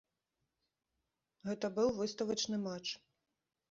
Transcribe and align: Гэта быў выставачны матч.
Гэта 1.51 1.73
быў 1.79 1.95
выставачны 2.01 2.57
матч. 2.69 2.87